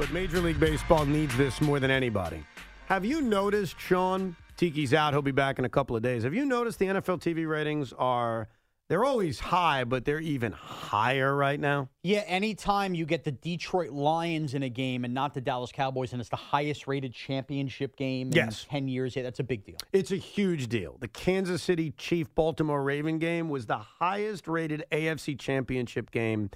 [0.00, 2.42] But Major League Baseball needs this more than anybody.
[2.86, 4.34] Have you noticed, Sean?
[4.56, 5.12] Tiki's out.
[5.12, 6.22] He'll be back in a couple of days.
[6.22, 8.48] Have you noticed the NFL TV ratings are.
[8.88, 11.90] They're always high, but they're even higher right now.
[12.02, 16.12] Yeah, anytime you get the Detroit Lions in a game and not the Dallas Cowboys,
[16.12, 18.64] and it's the highest rated championship game Yes.
[18.64, 19.76] in 10 years, yeah, that's a big deal.
[19.92, 20.96] It's a huge deal.
[20.98, 26.50] The Kansas City Chief Baltimore Raven game was the highest rated AFC championship game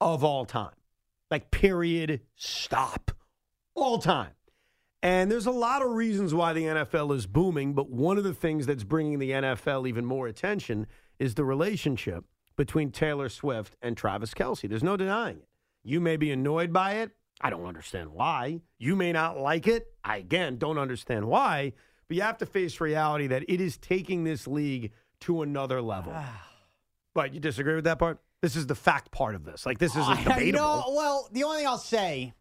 [0.00, 0.72] of all time.
[1.30, 3.10] Like, period, stop.
[3.74, 4.32] All time.
[5.02, 8.34] And there's a lot of reasons why the NFL is booming, but one of the
[8.34, 10.86] things that's bringing the NFL even more attention
[11.18, 12.24] is the relationship
[12.56, 14.68] between Taylor Swift and Travis Kelce.
[14.68, 15.48] There's no denying it.
[15.84, 17.12] You may be annoyed by it.
[17.40, 18.60] I don't understand why.
[18.78, 19.86] You may not like it.
[20.02, 21.74] I, again, don't understand why.
[22.08, 26.12] But you have to face reality that it is taking this league to another level.
[27.14, 28.18] but you disagree with that part?
[28.42, 29.66] This is the fact part of this.
[29.66, 30.58] Like, this isn't debatable.
[30.58, 32.32] No, well, the only thing I'll say,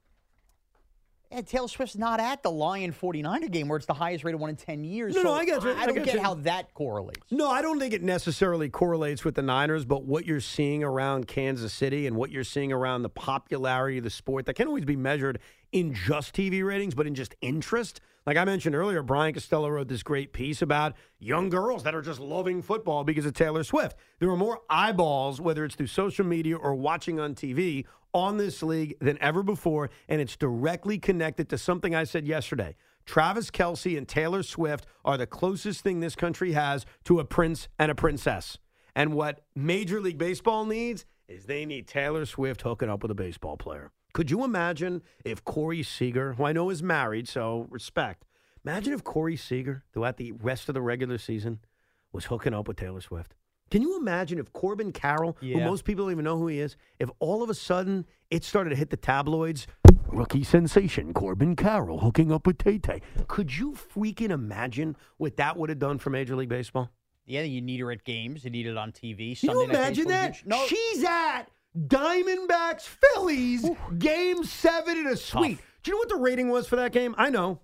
[1.31, 4.49] yeah, Taylor Swift's not at the Lion 49er game where it's the highest rated one
[4.49, 5.15] in 10 years.
[5.15, 5.71] No, so no, I get you.
[5.71, 6.21] I I don't get get you.
[6.21, 7.19] how that correlates.
[7.31, 11.27] No, I don't think it necessarily correlates with the Niners, but what you're seeing around
[11.27, 14.85] Kansas City and what you're seeing around the popularity of the sport that can always
[14.85, 15.39] be measured
[15.71, 17.99] in just TV ratings, but in just interest.
[18.27, 22.01] Like I mentioned earlier, Brian Costello wrote this great piece about young girls that are
[22.01, 23.95] just loving football because of Taylor Swift.
[24.19, 28.61] There are more eyeballs, whether it's through social media or watching on TV, on this
[28.61, 32.75] league than ever before, and it's directly connected to something I said yesterday.
[33.05, 37.69] Travis Kelce and Taylor Swift are the closest thing this country has to a prince
[37.79, 38.57] and a princess.
[38.93, 43.15] And what Major League Baseball needs is they need Taylor Swift hooking up with a
[43.15, 43.93] baseball player.
[44.17, 48.25] Could you imagine if Corey Seager, who I know is married, so respect,
[48.67, 51.59] imagine if Corey Seager, throughout the rest of the regular season,
[52.11, 53.33] was hooking up with Taylor Swift?
[53.69, 56.77] Can you imagine if Corbin Carroll, who most people don't even know who he is,
[56.99, 59.67] if all of a sudden it started to hit the tabloids?
[60.07, 63.01] Rookie sensation Corbin Carroll hooking up with Tay Tay.
[63.27, 66.91] Could you freaking imagine what that would have done for Major League Baseball?
[67.25, 68.45] Yeah, you need her at games.
[68.45, 69.37] You need it on TV.
[69.37, 70.45] Can you imagine that?
[70.45, 71.43] No, She's at
[71.77, 75.59] Diamondbacks Phillies game seven in a suite.
[75.83, 77.15] Do you know what the rating was for that game?
[77.17, 77.59] I know.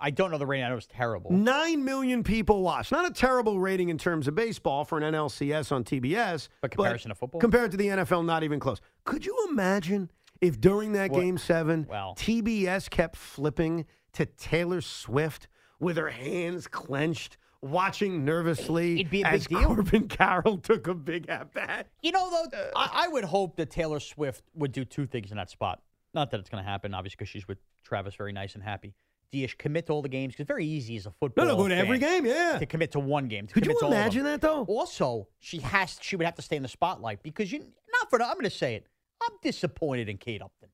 [0.00, 0.64] I don't know the rating.
[0.64, 1.32] I know it was terrible.
[1.32, 2.92] Nine million people watched.
[2.92, 6.48] Not a terrible rating in terms of baseball for an NLCS on TBS.
[6.60, 7.40] But comparison to football?
[7.40, 8.80] Compared to the NFL, not even close.
[9.04, 10.10] Could you imagine
[10.40, 15.48] if during that What- game seven, Well- TBS kept flipping to Taylor Swift
[15.80, 19.74] with her hands clenched, watching nervously It'd be a as big deal.
[19.74, 21.88] Corbin Carroll took a big at bat?
[22.02, 25.36] You know, though, I, I would hope that Taylor Swift would do two things in
[25.38, 25.82] that spot.
[26.14, 28.94] Not that it's going to happen, obviously, because she's with Travis, very nice and happy.
[29.30, 30.32] Do you commit to all the games?
[30.34, 31.44] Because very easy as a football.
[31.44, 32.58] No, no, go to every game, yeah.
[32.58, 33.46] To commit to one game.
[33.46, 34.00] To Could you to all of them.
[34.02, 34.64] imagine that, though?
[34.64, 35.98] Also, she has.
[36.00, 37.58] She would have to stay in the spotlight because you.
[37.60, 38.22] Not for.
[38.22, 38.86] I'm going to say it.
[39.22, 40.68] I'm disappointed in Kate Upton.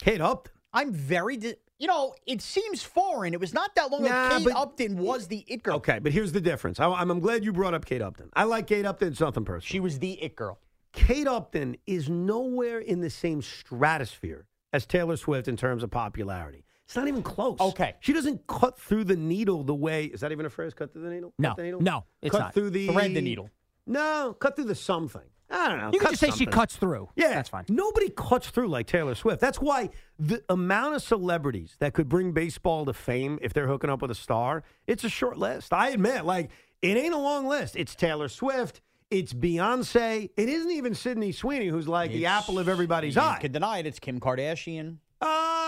[0.00, 0.52] Kate Upton.
[0.72, 1.36] I'm very.
[1.36, 3.32] Di- you know, it seems foreign.
[3.34, 4.36] It was not that long Nah, ago.
[4.38, 5.76] Kate but- Upton was the it girl.
[5.76, 6.80] Okay, but here's the difference.
[6.80, 8.30] I, I'm, I'm glad you brought up Kate Upton.
[8.34, 9.08] I like Kate Upton.
[9.08, 9.70] It's nothing personal.
[9.70, 10.58] She was the it girl.
[10.92, 16.64] Kate Upton is nowhere in the same stratosphere as Taylor Swift in terms of popularity.
[16.86, 17.58] It's not even close.
[17.60, 17.94] Okay.
[18.00, 20.04] She doesn't cut through the needle the way.
[20.04, 20.74] Is that even a phrase?
[20.74, 21.32] Cut through the needle?
[21.38, 21.80] No, Cut the needle?
[21.80, 22.54] no, it's cut not.
[22.54, 23.50] through the Thread the needle.
[23.86, 25.22] No, cut through the something.
[25.50, 25.90] I don't know.
[25.92, 27.10] You can just say she cuts through.
[27.16, 27.64] Yeah, that's fine.
[27.68, 29.40] Nobody cuts through like Taylor Swift.
[29.40, 33.90] That's why the amount of celebrities that could bring baseball to fame if they're hooking
[33.90, 35.72] up with a star, it's a short list.
[35.72, 36.50] I admit, like
[36.82, 37.76] it ain't a long list.
[37.76, 38.80] It's Taylor Swift.
[39.10, 40.30] It's Beyonce.
[40.36, 43.38] It isn't even Sydney Sweeney, who's like the apple of everybody's you eye.
[43.40, 43.86] Can deny it.
[43.86, 44.96] It's Kim Kardashian.
[45.20, 45.63] Ah,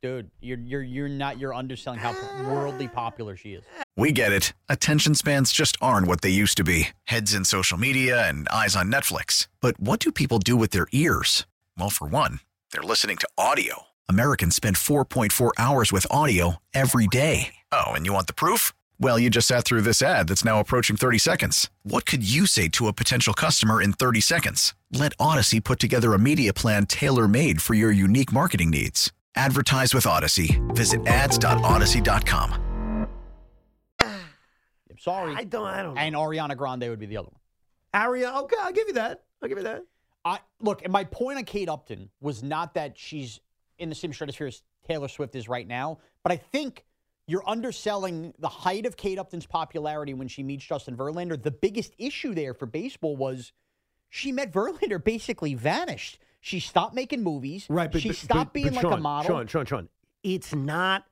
[0.00, 2.14] Dude, you're you're you're not you're underselling how
[2.44, 3.64] worldly popular she is.
[3.96, 4.52] We get it.
[4.68, 8.76] Attention spans just aren't what they used to be heads in social media and eyes
[8.76, 9.48] on Netflix.
[9.60, 11.46] But what do people do with their ears?
[11.76, 12.38] Well, for one,
[12.72, 13.86] they're listening to audio.
[14.08, 17.54] Americans spend 4.4 hours with audio every day.
[17.72, 18.72] Oh, and you want the proof?
[19.00, 21.70] Well, you just sat through this ad that's now approaching 30 seconds.
[21.84, 24.74] What could you say to a potential customer in 30 seconds?
[24.92, 29.12] Let Odyssey put together a media plan tailor made for your unique marketing needs.
[29.36, 30.60] Advertise with Odyssey.
[30.70, 33.06] Visit ads.odyssey.com.
[34.00, 35.34] I'm sorry.
[35.36, 35.66] I don't.
[35.66, 35.94] I don't.
[35.94, 36.00] know.
[36.00, 37.38] and Ariana Grande would be the other one.
[37.94, 39.22] Ariana, Okay, I'll give you that.
[39.40, 39.84] I'll give you that.
[40.24, 43.38] I look, and my point on Kate Upton was not that she's
[43.78, 46.84] in the same stratosphere as Taylor Swift is right now, but I think
[47.28, 51.40] you're underselling the height of Kate Upton's popularity when she meets Justin Verlander.
[51.40, 53.52] The biggest issue there for baseball was
[54.08, 56.18] she met Verlander, basically vanished.
[56.40, 57.66] She stopped making movies.
[57.68, 59.28] Right, but she but- stopped but- being but like Sean, a model.
[59.28, 59.88] Sean, Sean, Sean.
[60.22, 61.04] It's not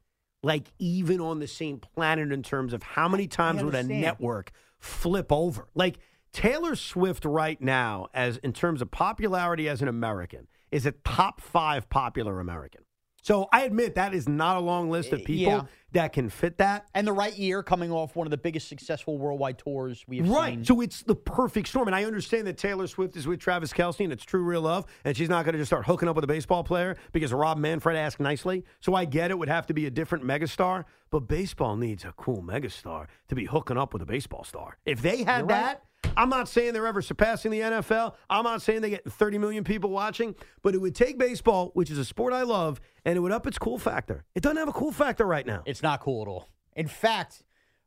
[0.43, 4.53] like even on the same planet in terms of how many times would a network
[4.79, 5.69] flip over.
[5.75, 5.99] Like
[6.33, 11.43] Taylor Swift right now, as in terms of popularity as an American, is a top
[11.43, 12.86] five popular American.
[13.27, 15.63] So I admit that is not a long list of Uh, people yeah.
[15.91, 16.87] that can fit that.
[16.95, 20.29] And the right year, coming off one of the biggest successful worldwide tours we have
[20.29, 20.55] Right.
[20.55, 20.65] seen.
[20.65, 21.89] So it's the perfect storm.
[21.89, 24.87] And I understand that Taylor Swift is with Travis Kelce and it's true real love.
[25.05, 27.59] And she's not going to just start hooking up with a baseball player because Rob
[27.59, 28.65] Manfred asked nicely.
[28.79, 30.85] So I get it would have to be a different megastar.
[31.11, 34.77] But baseball needs a cool megastar to be hooking up with a baseball star.
[34.87, 35.49] If they had right.
[35.49, 35.83] that,
[36.17, 38.15] I'm not saying they're ever surpassing the NFL.
[38.31, 41.91] I'm not saying they get 30 million people watching, but it would take baseball, which
[41.91, 44.25] is a sport I love, and it would up its cool factor.
[44.35, 45.63] It doesn't have a cool factor right now.
[45.67, 46.49] It's not cool at all.
[46.75, 47.43] In fact,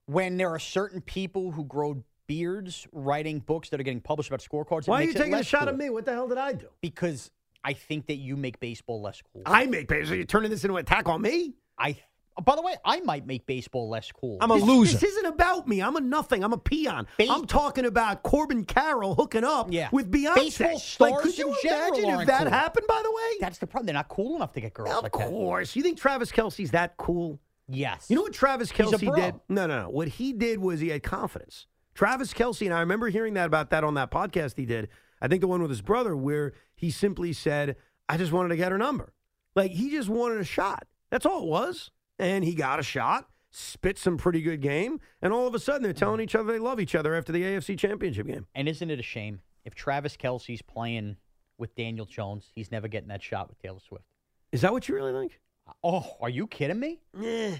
[0.06, 4.42] when there are certain people who grow beards writing books that are getting published about
[4.42, 5.70] scorecards, Why are you taking a shot cool.
[5.70, 5.90] at me?
[5.90, 6.68] What the hell did I do?
[6.82, 7.32] Because
[7.64, 9.42] I think that you make baseball less cool.
[9.46, 10.16] I make baseball.
[10.16, 11.56] You're turning this into an attack on me?
[11.78, 11.98] I,
[12.42, 14.38] by the way, I might make baseball less cool.
[14.42, 14.98] I'm a This- loser.
[14.98, 15.82] This isn't about me.
[15.82, 16.44] I'm a nothing.
[16.44, 17.08] I'm a peon.
[17.18, 19.90] Ba- I'm talking about Corbin Carroll hooking up Yeah.
[19.92, 20.36] with Beyonce.
[20.36, 22.50] Baseball like, stars could you imagine if that cool.
[22.52, 22.88] happened?
[22.88, 23.88] By the way, That's the problem.
[23.88, 25.28] They're not cool enough to get girls of like that.
[25.28, 25.76] course.
[25.76, 27.40] You think Travis Kelce's that cool?
[27.68, 28.08] Yes.
[28.10, 29.36] You know what Travis Kelce did?
[29.48, 29.90] No, no, no.
[29.90, 31.68] What he did was he had confidence.
[31.94, 34.90] Travis Kelce, and I remember hearing that about that on that podcast he did.
[35.22, 37.76] I think the one with his brother, where he simply said,
[38.08, 39.14] "I just wanted to get her number."
[39.56, 40.88] Like he just wanted a shot.
[41.10, 43.28] That's all it was, and he got a shot.
[43.52, 46.60] Spit some pretty good game, and all of a sudden they're telling each other they
[46.60, 48.46] love each other after the AFC Championship game.
[48.54, 51.16] And isn't it a shame if Travis Kelce's playing
[51.58, 54.06] with Daniel Jones, he's never getting that shot with Taylor Swift?
[54.52, 55.40] Is that what you really think?
[55.68, 57.00] Uh, oh, are you kidding me?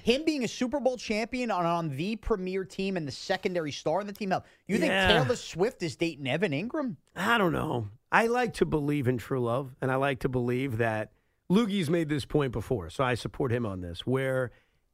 [0.04, 4.00] Him being a Super Bowl champion on, on the premier team and the secondary star
[4.02, 4.32] in the team.
[4.68, 4.80] You Yeah.
[4.80, 6.98] think Taylor Swift is dating Evan Engram?
[7.16, 7.88] I don't know.
[8.12, 11.12] I like to believe in true love, and I like to believe that
[11.52, 14.06] Loogie's made this point before, so I support him on this.
[14.06, 14.52] Where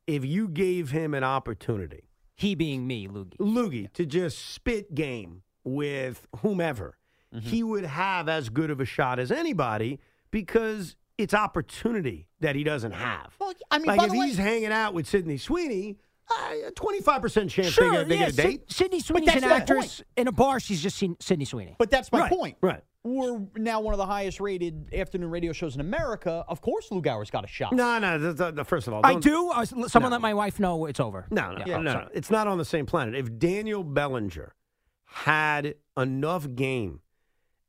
[0.08, 3.38] if you gave him an opportunity, He being me, Loogie.
[3.38, 6.98] Loogie, to just spit game with whomever,
[7.34, 7.48] mm-hmm.
[7.48, 10.00] he would have as good of a shot as anybody
[10.32, 13.34] because it's opportunity that he doesn't have.
[13.40, 15.98] Well, I mean, like by if the way- he's hanging out with Sydney Sweeney,
[16.66, 18.72] a twenty-five percent chance Sure, they get, they yeah, get a date.
[18.72, 20.02] Sydney Sweeney's an actress.
[20.18, 21.76] In a bar, she's just seen Sydney Sweeney.
[21.78, 22.58] But that's my Right, point.
[22.62, 22.82] right.
[23.06, 26.44] We're now one of the highest rated afternoon radio shows in America.
[26.48, 27.72] Of course, Lou Gower's got a shot.
[27.72, 28.18] No, no.
[28.18, 30.16] The, the, the- first of all, I don't- Uh, someone No.
[30.16, 31.28] let my wife know it's over.
[31.30, 32.08] No, no, Yeah, no, oh, no, no.
[32.16, 33.14] It's not on the same planet.
[33.16, 34.56] If Daniel Bellinger
[35.06, 37.02] had enough game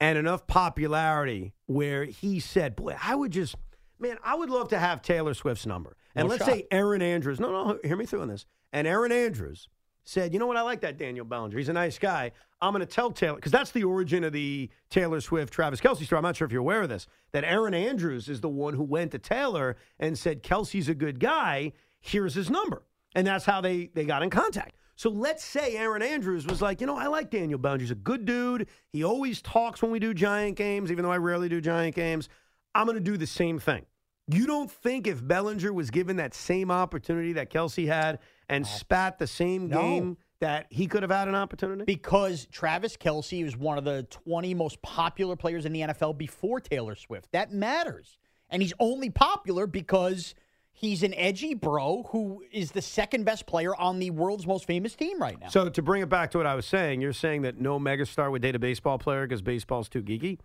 [0.00, 3.56] and enough popularity where he said, "Boy, I would just,
[3.98, 6.52] man, I would love to have Taylor Swift's number." And No let's shot.
[6.54, 7.38] say Erin Andrews.
[7.40, 8.46] No, no, hear me through on this.
[8.72, 9.68] And Erin Andrews
[10.06, 10.56] said, "You know what?
[10.56, 11.58] I like that Daniel Bellinger.
[11.58, 12.32] He's a nice guy.
[12.62, 16.04] I'm going to tell Taylor because that's the origin of the Taylor Swift Travis Kelce
[16.04, 16.16] story.
[16.16, 17.06] I'm not sure if you're aware of this.
[17.32, 21.20] That Erin Andrews is the one who went to Taylor and said, "Kelce's a good
[21.20, 21.72] guy.
[22.00, 22.82] Here's his number."
[23.14, 24.76] And that's how they they got in contact.
[24.96, 27.82] So let's say Erin Andrews was like, you know, I like Daniel Bellinger.
[27.82, 28.68] He's a good dude.
[28.92, 32.30] He always talks when we do Giant games, even though I rarely do Giant games.
[32.74, 33.84] I'm going to do the same thing.
[34.28, 39.18] You don't think if Bellinger was given that same opportunity that Kelce had and spat
[39.18, 39.80] the same No.
[39.80, 41.84] game that he could have had an opportunity?
[41.84, 46.60] Because Travis Kelce was one of the 20 most popular players in the NFL before
[46.60, 47.32] Taylor Swift.
[47.32, 48.18] That matters.
[48.50, 50.34] And he's only popular because
[50.72, 54.94] he's an edgy bro who is the second best player on the world's most famous
[54.94, 55.48] team right now.
[55.48, 58.30] so to bring it back to what I was saying, you're saying that no megastar
[58.30, 60.38] would date a baseball player because baseball's too geeky.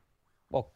[0.50, 0.72] well,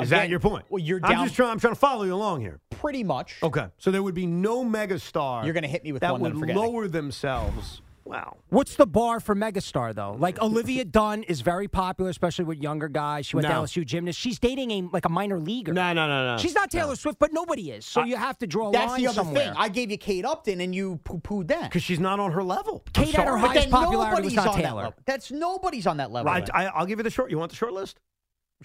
[0.00, 0.64] Is that again, your point?
[0.70, 1.50] Well, you're I'm just trying.
[1.50, 2.60] I'm trying to follow you along here.
[2.80, 3.36] Pretty much.
[3.42, 5.44] Okay, so there would be no megastar.
[5.44, 7.82] You're gonna hit me with that one would I'm lower themselves.
[8.06, 8.38] Wow.
[8.48, 10.16] What's the bar for megastar though?
[10.18, 13.26] Like Olivia Dunne is very popular, especially with younger guys.
[13.26, 13.62] She went to No.
[13.62, 14.18] LSU gymnast.
[14.18, 15.74] She's dating a like a minor leaguer.
[15.74, 16.38] No, no, no, no.
[16.42, 17.84] She's not Taylor Swift, but nobody is.
[17.84, 19.44] So you have to draw a That's line the other somewhere.
[19.44, 19.54] thing.
[19.56, 21.64] I gave you Kate Upton and you poo pooed that.
[21.64, 22.82] because she's not on her level.
[22.94, 23.36] Kate had her.
[23.38, 24.76] But highest popularity was not on that Taylor.
[24.84, 24.94] level.
[25.04, 26.32] That's nobody's on that level.
[26.32, 26.48] Right.
[26.54, 27.30] I, I'll give you the short.
[27.30, 28.00] You want the short list?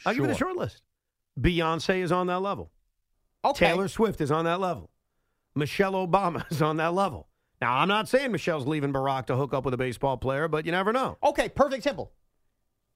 [0.06, 0.82] I'll give you the short list.
[1.40, 2.72] Beyonce is on that level.
[3.46, 3.68] Okay.
[3.68, 4.90] Taylor Swift is on that level.
[5.56, 7.28] Michelle Obama is on that level.
[7.62, 10.66] Now, I'm not saying Michelle's leaving Barack to hook up with a baseball player, but
[10.66, 11.18] you never know.
[11.24, 12.12] Okay, perfect example.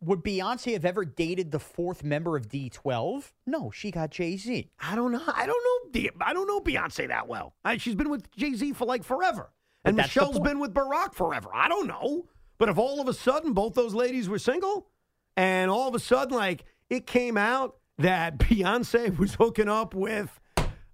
[0.01, 3.31] Would Beyonce have ever dated the fourth member of D12?
[3.45, 4.69] No, she got Jay Z.
[4.79, 5.21] I don't know.
[5.27, 6.09] I don't know.
[6.21, 7.53] I don't know Beyonce that well.
[7.65, 9.51] I, she's been with Jay Z for like forever,
[9.83, 11.49] and But that's the Michelle's been with Barack forever.
[11.53, 12.27] I don't know.
[12.57, 14.87] But if all of a sudden both those ladies were single,
[15.35, 20.39] and all of a sudden like it came out that Beyonce was hooking up with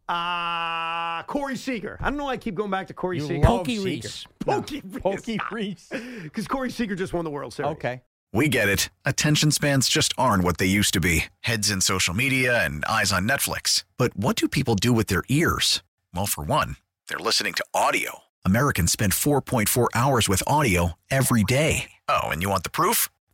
[0.08, 1.98] uh, Corey Seager.
[2.02, 3.48] I don't know why I keep going back to Corey You Seager.
[3.48, 3.86] love Pokey Seager.
[3.86, 4.26] Reese.
[4.46, 5.90] Pokey Pokey Reese.
[6.24, 7.72] Because Corey Seager just won the World Series.
[7.74, 8.02] Okay.
[8.34, 8.90] We get it.
[9.06, 13.14] Attention spans just aren't what they used to be heads in social media and eyes
[13.14, 13.86] on Netflix.
[13.98, 15.84] But what do people do with their ears?
[16.14, 16.76] Well, for one,
[17.08, 18.20] they're listening to audio.
[18.44, 21.92] Americans spend 4.4 hours with audio every day.
[22.10, 23.10] Oh, and you want the proof?